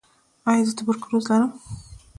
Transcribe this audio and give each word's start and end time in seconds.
ایا 0.49 0.63
زه 0.67 0.73
تبرکلوز 0.77 1.25
لرم؟ 1.29 1.51